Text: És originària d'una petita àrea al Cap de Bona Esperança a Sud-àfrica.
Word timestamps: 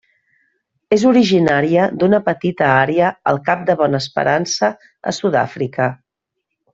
És 0.95 1.03
originària 1.09 1.83
d'una 2.03 2.21
petita 2.31 2.71
àrea 2.79 3.09
al 3.33 3.39
Cap 3.53 3.63
de 3.71 3.75
Bona 3.85 4.01
Esperança 4.07 4.71
a 5.13 5.19
Sud-àfrica. 5.21 5.91